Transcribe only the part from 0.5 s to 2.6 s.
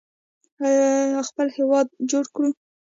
آیا خپل هیواد جوړ کړو؟